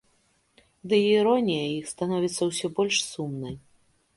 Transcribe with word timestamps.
Дый 0.93 1.03
іронія 1.19 1.65
іх 1.79 1.85
становіцца 1.93 2.41
ўсё 2.51 2.67
больш 2.81 2.97
сумнай. 3.13 3.55